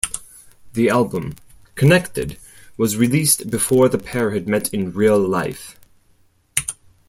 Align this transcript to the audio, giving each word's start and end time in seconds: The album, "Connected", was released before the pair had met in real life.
The 0.73 0.89
album, 0.89 1.35
"Connected", 1.75 2.39
was 2.75 2.97
released 2.97 3.51
before 3.51 3.87
the 3.87 3.99
pair 3.99 4.31
had 4.31 4.47
met 4.47 4.73
in 4.73 4.93
real 4.93 5.19
life. 5.19 5.75